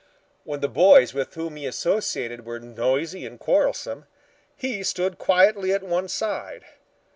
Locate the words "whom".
1.35-1.57